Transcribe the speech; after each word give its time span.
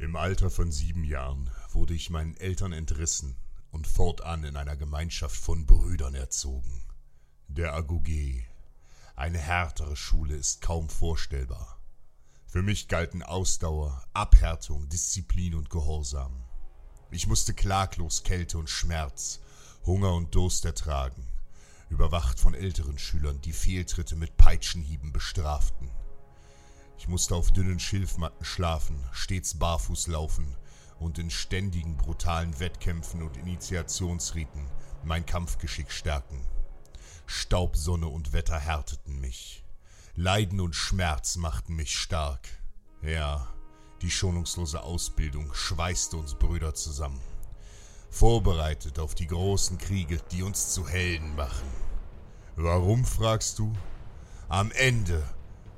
Im 0.00 0.16
Alter 0.16 0.48
von 0.48 0.72
sieben 0.72 1.04
Jahren 1.04 1.50
wurde 1.72 1.92
ich 1.92 2.08
meinen 2.08 2.34
Eltern 2.38 2.72
entrissen 2.72 3.36
und 3.70 3.86
fortan 3.86 4.44
in 4.44 4.56
einer 4.56 4.74
Gemeinschaft 4.74 5.36
von 5.36 5.66
Brüdern 5.66 6.14
erzogen. 6.14 6.82
Der 7.48 7.78
Agogé. 7.78 8.44
Eine 9.14 9.36
härtere 9.36 9.96
Schule 9.96 10.36
ist 10.36 10.62
kaum 10.62 10.88
vorstellbar. 10.88 11.78
Für 12.46 12.62
mich 12.62 12.88
galten 12.88 13.22
Ausdauer, 13.22 14.02
Abhärtung, 14.14 14.88
Disziplin 14.88 15.54
und 15.54 15.68
Gehorsam. 15.68 16.44
Ich 17.10 17.26
musste 17.26 17.52
klaglos 17.52 18.22
Kälte 18.22 18.56
und 18.56 18.70
Schmerz, 18.70 19.40
Hunger 19.84 20.14
und 20.14 20.34
Durst 20.34 20.64
ertragen, 20.64 21.28
überwacht 21.90 22.40
von 22.40 22.54
älteren 22.54 22.96
Schülern, 22.96 23.42
die 23.42 23.52
Fehltritte 23.52 24.16
mit 24.16 24.38
Peitschenhieben 24.38 25.12
bestraften. 25.12 25.90
Ich 27.00 27.08
musste 27.08 27.34
auf 27.34 27.50
dünnen 27.50 27.80
Schilfmatten 27.80 28.44
schlafen, 28.44 29.02
stets 29.10 29.58
barfuß 29.58 30.08
laufen 30.08 30.54
und 30.98 31.18
in 31.18 31.30
ständigen 31.30 31.96
brutalen 31.96 32.60
Wettkämpfen 32.60 33.22
und 33.22 33.38
Initiationsriten 33.38 34.70
mein 35.02 35.24
Kampfgeschick 35.24 35.90
stärken. 35.90 36.46
Staub, 37.24 37.74
Sonne 37.74 38.06
und 38.06 38.34
Wetter 38.34 38.58
härteten 38.58 39.18
mich. 39.18 39.64
Leiden 40.14 40.60
und 40.60 40.76
Schmerz 40.76 41.36
machten 41.36 41.74
mich 41.74 41.96
stark. 41.96 42.46
Ja, 43.00 43.48
die 44.02 44.10
schonungslose 44.10 44.82
Ausbildung 44.82 45.54
schweißte 45.54 46.18
uns 46.18 46.34
Brüder 46.34 46.74
zusammen. 46.74 47.22
Vorbereitet 48.10 48.98
auf 48.98 49.14
die 49.14 49.26
großen 49.26 49.78
Kriege, 49.78 50.20
die 50.32 50.42
uns 50.42 50.74
zu 50.74 50.86
Helden 50.86 51.34
machen. 51.34 51.68
Warum, 52.56 53.06
fragst 53.06 53.58
du? 53.58 53.72
Am 54.50 54.70
Ende 54.72 55.26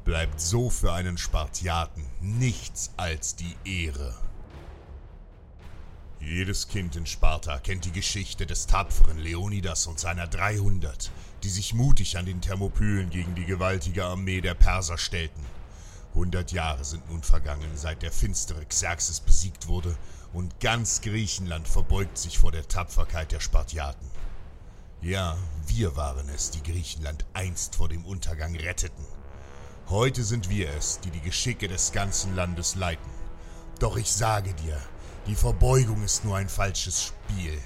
bleibt 0.04 0.40
so 0.40 0.70
für 0.70 0.92
einen 0.92 1.18
Spartiaten 1.18 2.04
nichts 2.20 2.92
als 2.96 3.36
die 3.36 3.56
Ehre. 3.64 4.14
Jedes 6.20 6.68
Kind 6.68 6.94
in 6.94 7.06
Sparta 7.06 7.58
kennt 7.58 7.84
die 7.84 7.92
Geschichte 7.92 8.46
des 8.46 8.66
tapferen 8.66 9.18
Leonidas 9.18 9.86
und 9.88 9.98
seiner 9.98 10.28
300, 10.28 11.10
die 11.42 11.48
sich 11.48 11.74
mutig 11.74 12.16
an 12.16 12.26
den 12.26 12.40
Thermopylen 12.40 13.10
gegen 13.10 13.34
die 13.34 13.44
gewaltige 13.44 14.04
Armee 14.04 14.40
der 14.40 14.54
Perser 14.54 14.98
stellten. 14.98 15.44
Hundert 16.14 16.52
Jahre 16.52 16.84
sind 16.84 17.10
nun 17.10 17.22
vergangen, 17.22 17.70
seit 17.74 18.02
der 18.02 18.12
finstere 18.12 18.64
Xerxes 18.66 19.20
besiegt 19.20 19.66
wurde, 19.66 19.96
und 20.32 20.60
ganz 20.60 21.00
Griechenland 21.00 21.66
verbeugt 21.66 22.16
sich 22.18 22.38
vor 22.38 22.52
der 22.52 22.68
Tapferkeit 22.68 23.32
der 23.32 23.40
Spartiaten. 23.40 24.08
Ja, 25.00 25.36
wir 25.66 25.96
waren 25.96 26.28
es, 26.28 26.50
die 26.50 26.62
Griechenland 26.62 27.24
einst 27.32 27.74
vor 27.74 27.88
dem 27.88 28.04
Untergang 28.04 28.54
retteten. 28.54 29.04
Heute 29.88 30.22
sind 30.24 30.48
wir 30.48 30.70
es, 30.70 31.00
die 31.00 31.10
die 31.10 31.20
Geschicke 31.20 31.68
des 31.68 31.92
ganzen 31.92 32.34
Landes 32.34 32.76
leiten. 32.76 33.10
Doch 33.78 33.96
ich 33.96 34.10
sage 34.10 34.54
dir, 34.54 34.80
die 35.26 35.34
Verbeugung 35.34 36.02
ist 36.02 36.24
nur 36.24 36.36
ein 36.36 36.48
falsches 36.48 37.02
Spiel. 37.02 37.58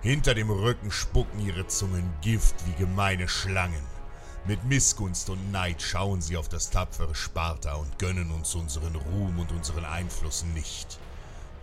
Hinter 0.00 0.34
dem 0.34 0.50
Rücken 0.50 0.90
spucken 0.90 1.40
ihre 1.40 1.66
Zungen 1.66 2.10
Gift 2.22 2.54
wie 2.66 2.72
gemeine 2.72 3.28
Schlangen. 3.28 3.82
Mit 4.46 4.64
Missgunst 4.64 5.28
und 5.28 5.50
Neid 5.52 5.82
schauen 5.82 6.22
sie 6.22 6.36
auf 6.36 6.48
das 6.48 6.70
tapfere 6.70 7.14
Sparta 7.14 7.74
und 7.74 7.98
gönnen 7.98 8.30
uns 8.30 8.54
unseren 8.54 8.94
Ruhm 8.94 9.38
und 9.38 9.52
unseren 9.52 9.84
Einfluss 9.84 10.44
nicht. 10.54 10.98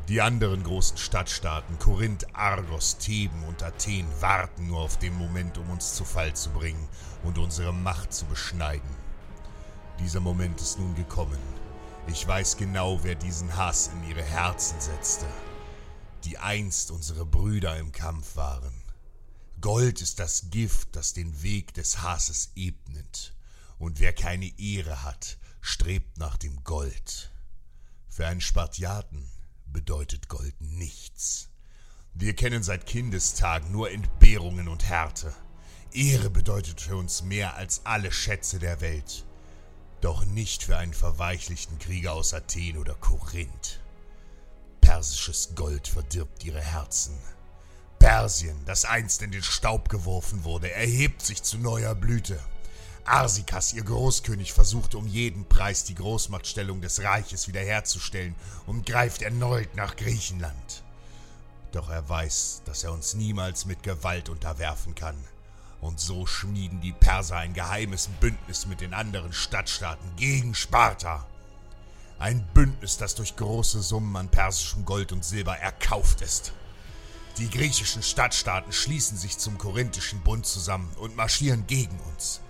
Die 0.07 0.21
anderen 0.21 0.63
großen 0.63 0.97
Stadtstaaten, 0.97 1.79
Korinth, 1.79 2.27
Argos, 2.33 2.97
Theben 2.99 3.43
und 3.47 3.63
Athen, 3.63 4.05
warten 4.19 4.67
nur 4.67 4.81
auf 4.81 4.99
den 4.99 5.15
Moment, 5.17 5.57
um 5.57 5.67
uns 5.71 5.95
zu 5.95 6.05
Fall 6.05 6.35
zu 6.35 6.51
bringen 6.51 6.87
und 7.23 7.39
unsere 7.39 7.73
Macht 7.73 8.13
zu 8.13 8.25
beschneiden. 8.25 9.04
Dieser 10.05 10.19
Moment 10.19 10.61
ist 10.61 10.77
nun 10.77 10.93
gekommen. 10.93 11.39
Ich 12.05 12.27
weiß 12.27 12.57
genau, 12.57 13.03
wer 13.03 13.15
diesen 13.15 13.57
Hass 13.57 13.87
in 13.87 14.07
ihre 14.07 14.21
Herzen 14.21 14.79
setzte, 14.79 15.25
die 16.25 16.37
einst 16.37 16.91
unsere 16.91 17.25
Brüder 17.25 17.75
im 17.79 17.91
Kampf 17.91 18.35
waren. 18.35 18.83
Gold 19.61 20.03
ist 20.03 20.19
das 20.19 20.51
Gift, 20.51 20.95
das 20.95 21.13
den 21.13 21.41
Weg 21.41 21.73
des 21.73 22.03
Hasses 22.03 22.51
ebnet, 22.55 23.33
und 23.79 23.99
wer 23.99 24.13
keine 24.13 24.45
Ehre 24.59 25.01
hat, 25.01 25.39
strebt 25.59 26.19
nach 26.19 26.37
dem 26.37 26.63
Gold. 26.63 27.31
Für 28.07 28.27
einen 28.27 28.41
Spartiaten 28.41 29.27
bedeutet 29.65 30.29
Gold 30.29 30.61
nichts. 30.61 31.49
Wir 32.13 32.35
kennen 32.35 32.61
seit 32.61 32.85
Kindestagen 32.85 33.71
nur 33.71 33.89
Entbehrungen 33.89 34.67
und 34.67 34.85
Härte. 34.85 35.33
Ehre 35.91 36.29
bedeutet 36.29 36.79
für 36.79 36.95
uns 36.95 37.23
mehr 37.23 37.55
als 37.55 37.81
alle 37.87 38.11
Schätze 38.11 38.59
der 38.59 38.81
Welt 38.81 39.25
doch 40.01 40.25
nicht 40.25 40.63
für 40.63 40.77
einen 40.77 40.93
verweichlichten 40.93 41.79
Krieger 41.79 42.13
aus 42.13 42.33
Athen 42.33 42.77
oder 42.77 42.95
Korinth. 42.95 43.79
Persisches 44.81 45.55
Gold 45.55 45.87
verdirbt 45.87 46.43
ihre 46.43 46.61
Herzen. 46.61 47.17
Persien, 47.99 48.55
das 48.65 48.85
einst 48.85 49.21
in 49.23 49.31
den 49.31 49.41
Staub 49.41 49.89
geworfen 49.89 50.43
wurde, 50.43 50.71
erhebt 50.71 51.21
sich 51.23 51.41
zu 51.41 51.57
neuer 51.57 51.95
Blüte. 51.95 52.39
Arsikas, 53.05 53.73
ihr 53.73 53.83
Großkönig, 53.83 54.53
versucht 54.53 54.95
um 54.95 55.07
jeden 55.07 55.47
Preis 55.47 55.83
die 55.83 55.95
Großmachtstellung 55.95 56.81
des 56.81 57.01
Reiches 57.03 57.47
wiederherzustellen 57.47 58.35
und 58.65 58.85
greift 58.85 59.21
erneut 59.21 59.75
nach 59.75 59.95
Griechenland. 59.95 60.83
Doch 61.71 61.89
er 61.89 62.07
weiß, 62.07 62.61
dass 62.65 62.83
er 62.83 62.91
uns 62.93 63.13
niemals 63.13 63.65
mit 63.65 63.83
Gewalt 63.83 64.29
unterwerfen 64.29 64.95
kann. 64.95 65.17
Und 65.85 65.99
so 65.99 66.25
schmieden 66.25 66.81
die 66.81 66.93
Perser 66.93 67.37
ein 67.37 67.53
geheimes 67.53 68.09
Bündnis 68.19 68.65
mit 68.65 68.81
den 68.81 68.95
anderen 68.95 69.31
Stadtstaaten 69.31 70.15
gegen 70.15 70.55
Sparta. 70.55 71.27
Ein 72.17 72.43
Bündnis, 72.55 72.97
das 72.97 73.13
durch 73.13 73.35
große 73.35 73.83
Summen 73.83 74.15
an 74.15 74.29
persischem 74.29 74.83
Gold 74.83 75.11
und 75.11 75.23
Silber 75.23 75.59
erkauft 75.59 76.21
ist. 76.21 76.53
Die 77.37 77.51
griechischen 77.51 78.01
Stadtstaaten 78.01 78.73
schließen 78.73 79.15
sich 79.15 79.37
zum 79.37 79.59
korinthischen 79.59 80.21
Bund 80.21 80.47
zusammen 80.47 80.91
und 80.95 81.15
marschieren 81.15 81.67
gegen 81.67 81.99
uns. 82.11 82.41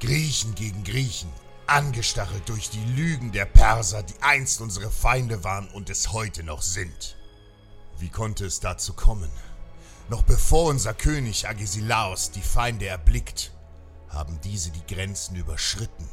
Griechen 0.00 0.56
gegen 0.56 0.82
Griechen, 0.82 1.30
angestachelt 1.68 2.48
durch 2.48 2.70
die 2.70 2.84
Lügen 2.96 3.30
der 3.30 3.44
Perser, 3.44 4.02
die 4.02 4.20
einst 4.20 4.60
unsere 4.60 4.90
Feinde 4.90 5.44
waren 5.44 5.68
und 5.68 5.90
es 5.90 6.12
heute 6.12 6.42
noch 6.42 6.62
sind. 6.62 7.16
Wie 8.00 8.10
konnte 8.10 8.46
es 8.46 8.58
dazu 8.58 8.94
kommen? 8.94 9.30
Noch 10.08 10.22
bevor 10.22 10.70
unser 10.70 10.94
König 10.94 11.46
Agesilaos 11.46 12.30
die 12.30 12.40
Feinde 12.40 12.86
erblickt, 12.86 13.52
haben 14.08 14.40
diese 14.40 14.70
die 14.70 14.94
Grenzen 14.94 15.36
überschritten. 15.36 16.08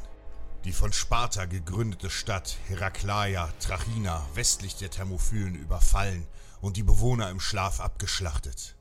Die 0.66 0.74
von 0.74 0.92
Sparta 0.92 1.46
gegründete 1.46 2.10
Stadt 2.10 2.58
Herakleia, 2.68 3.48
Trachina, 3.62 4.28
westlich 4.34 4.76
der 4.76 4.90
Thermophylen 4.90 5.56
überfallen 5.56 6.28
und 6.60 6.76
die 6.76 6.84
Bewohner 6.84 7.30
im 7.30 7.40
Schlaf 7.40 7.80
abgeschlachtet. 7.80 8.76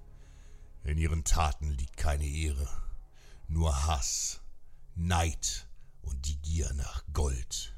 In 0.82 0.98
ihren 0.98 1.22
Taten 1.22 1.70
liegt 1.70 1.96
keine 1.96 2.26
Ehre, 2.26 2.68
nur 3.46 3.86
Hass, 3.86 4.40
Neid 4.96 5.68
und 6.02 6.26
die 6.26 6.38
Gier 6.42 6.72
nach 6.74 7.04
Gold. 7.12 7.76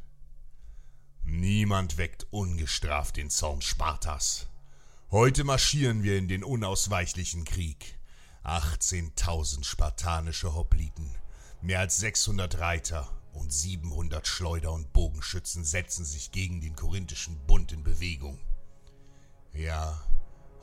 Niemand 1.23 1.99
weckt 1.99 2.27
ungestraft 2.31 3.17
den 3.17 3.29
Zorn 3.29 3.61
Spartas. 3.61 4.47
Heute 5.13 5.45
marschieren 5.45 6.03
wir 6.03 6.19
in 6.19 6.27
den 6.27 6.43
unausweichlichen 6.43 7.45
Krieg. 7.45 7.97
18.000 8.43 9.63
spartanische 9.63 10.53
Hopliten, 10.53 11.09
mehr 11.63 11.79
als 11.79 11.99
600 11.99 12.59
Reiter 12.59 13.09
und 13.33 13.53
700 13.53 14.27
Schleuder- 14.27 14.73
und 14.73 14.93
Bogenschützen 14.93 15.65
setzen 15.65 16.05
sich 16.05 16.33
gegen 16.33 16.61
den 16.61 16.75
korinthischen 16.75 17.39
Bund 17.47 17.71
in 17.71 17.85
Bewegung. 17.85 18.41
Ja, 19.53 20.03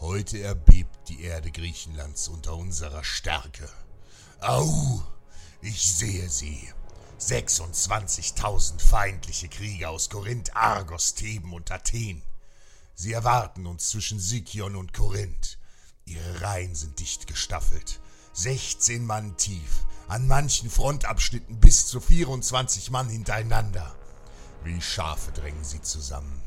heute 0.01 0.41
erbebt 0.41 1.07
die 1.07 1.21
Erde 1.21 1.49
Griechenlands 1.49 2.27
unter 2.27 2.57
unserer 2.57 3.05
Stärke. 3.05 3.69
Au, 4.41 5.03
ich 5.61 5.95
sehe 5.95 6.27
sie. 6.27 6.67
26.000 7.17 8.81
feindliche 8.81 9.47
Krieger 9.47 9.91
aus 9.91 10.09
Korinth, 10.09 10.53
Argos, 10.53 11.13
Theben 11.13 11.53
und 11.53 11.71
Athen. 11.71 12.23
Sie 12.95 13.13
erwarten 13.13 13.65
uns 13.65 13.89
zwischen 13.89 14.19
Sikion 14.19 14.75
und 14.75 14.93
Korinth. 14.93 15.57
Ihre 16.05 16.41
Reihen 16.41 16.75
sind 16.75 16.99
dicht 16.99 17.27
gestaffelt. 17.27 17.99
16 18.33 19.05
Mann 19.05 19.37
tief, 19.37 19.85
an 20.07 20.27
manchen 20.27 20.69
Frontabschnitten 20.69 21.59
bis 21.59 21.87
zu 21.87 21.99
24 21.99 22.91
Mann 22.91 23.09
hintereinander. 23.09 23.95
Wie 24.63 24.81
Schafe 24.81 25.31
drängen 25.31 25.63
sie 25.63 25.81
zusammen. 25.81 26.41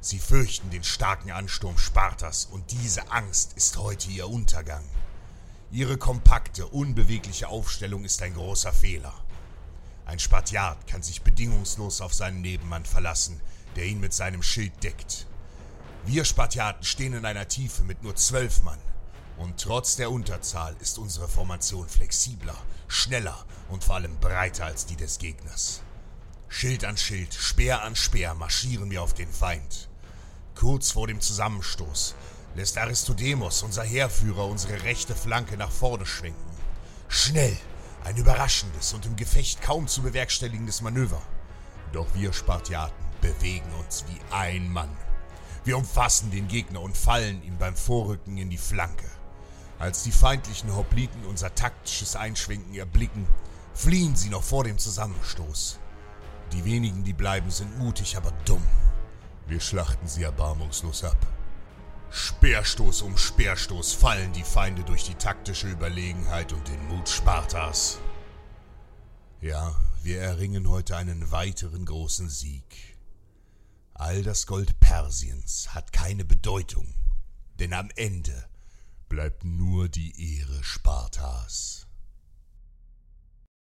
Sie 0.00 0.18
fürchten 0.18 0.70
den 0.70 0.84
starken 0.84 1.30
Ansturm 1.30 1.78
Spartas 1.78 2.44
und 2.44 2.70
diese 2.72 3.10
Angst 3.10 3.54
ist 3.54 3.76
heute 3.78 4.10
ihr 4.10 4.28
Untergang. 4.28 4.84
Ihre 5.70 5.96
kompakte, 5.96 6.66
unbewegliche 6.66 7.48
Aufstellung 7.48 8.04
ist 8.04 8.20
ein 8.22 8.34
großer 8.34 8.72
Fehler. 8.72 9.14
Ein 10.06 10.18
Spartiat 10.18 10.86
kann 10.86 11.02
sich 11.02 11.22
bedingungslos 11.22 12.00
auf 12.00 12.12
seinen 12.12 12.42
Nebenmann 12.42 12.84
verlassen, 12.84 13.40
der 13.76 13.86
ihn 13.86 14.00
mit 14.00 14.12
seinem 14.12 14.42
Schild 14.42 14.82
deckt. 14.82 15.26
Wir 16.06 16.26
Spartiaten 16.26 16.84
stehen 16.84 17.14
in 17.14 17.24
einer 17.24 17.48
Tiefe 17.48 17.82
mit 17.82 18.02
nur 18.02 18.14
zwölf 18.14 18.62
Mann. 18.62 18.78
Und 19.38 19.58
trotz 19.58 19.96
der 19.96 20.10
Unterzahl 20.10 20.76
ist 20.80 20.98
unsere 20.98 21.28
Formation 21.28 21.88
flexibler, 21.88 22.56
schneller 22.88 23.46
und 23.70 23.82
vor 23.82 23.94
allem 23.94 24.20
breiter 24.20 24.66
als 24.66 24.84
die 24.84 24.96
des 24.96 25.18
Gegners. 25.18 25.80
Schild 26.48 26.84
an 26.84 26.98
Schild, 26.98 27.32
Speer 27.32 27.82
an 27.82 27.96
Speer 27.96 28.34
marschieren 28.34 28.90
wir 28.90 29.02
auf 29.02 29.14
den 29.14 29.32
Feind. 29.32 29.88
Kurz 30.54 30.90
vor 30.90 31.06
dem 31.06 31.22
Zusammenstoß 31.22 32.14
lässt 32.54 32.76
Aristodemos, 32.76 33.62
unser 33.62 33.82
Heerführer, 33.82 34.46
unsere 34.46 34.82
rechte 34.82 35.16
Flanke 35.16 35.56
nach 35.56 35.72
vorne 35.72 36.04
schwenken. 36.04 36.54
Schnell, 37.08 37.56
ein 38.04 38.16
überraschendes 38.18 38.92
und 38.92 39.06
im 39.06 39.16
Gefecht 39.16 39.62
kaum 39.62 39.88
zu 39.88 40.02
bewerkstelligendes 40.02 40.82
Manöver. 40.82 41.22
Doch 41.92 42.14
wir 42.14 42.34
Spartiaten 42.34 42.94
bewegen 43.22 43.72
uns 43.80 44.04
wie 44.06 44.20
ein 44.30 44.70
Mann. 44.70 44.94
Wir 45.64 45.78
umfassen 45.78 46.30
den 46.30 46.46
Gegner 46.46 46.82
und 46.82 46.96
fallen 46.96 47.42
ihm 47.42 47.56
beim 47.58 47.74
Vorrücken 47.74 48.36
in 48.36 48.50
die 48.50 48.58
Flanke. 48.58 49.10
Als 49.78 50.02
die 50.02 50.12
feindlichen 50.12 50.74
Hopliten 50.74 51.24
unser 51.24 51.54
taktisches 51.54 52.16
Einschwenken 52.16 52.74
erblicken, 52.74 53.26
fliehen 53.72 54.14
sie 54.14 54.28
noch 54.28 54.42
vor 54.42 54.64
dem 54.64 54.78
Zusammenstoß. 54.78 55.78
Die 56.52 56.64
wenigen, 56.64 57.02
die 57.02 57.14
bleiben, 57.14 57.50
sind 57.50 57.78
mutig, 57.78 58.16
aber 58.16 58.30
dumm. 58.44 58.62
Wir 59.46 59.60
schlachten 59.60 60.06
sie 60.06 60.22
erbarmungslos 60.22 61.02
ab. 61.04 61.16
Speerstoß 62.10 63.02
um 63.02 63.16
Speerstoß 63.16 63.94
fallen 63.94 64.32
die 64.32 64.44
Feinde 64.44 64.84
durch 64.84 65.04
die 65.04 65.14
taktische 65.14 65.68
Überlegenheit 65.68 66.52
und 66.52 66.68
den 66.68 66.86
Mut 66.86 67.08
Spartas. 67.08 67.98
Ja, 69.40 69.74
wir 70.02 70.20
erringen 70.20 70.68
heute 70.68 70.96
einen 70.96 71.32
weiteren 71.32 71.84
großen 71.84 72.28
Sieg. 72.28 72.93
All 73.96 74.24
das 74.24 74.46
Gold 74.48 74.80
Persiens 74.80 75.72
hat 75.72 75.92
keine 75.92 76.24
Bedeutung, 76.24 76.92
denn 77.60 77.72
am 77.72 77.90
Ende 77.94 78.48
bleibt 79.08 79.44
nur 79.44 79.88
die 79.88 80.36
Ehre 80.36 80.64
Spartas. 80.64 81.86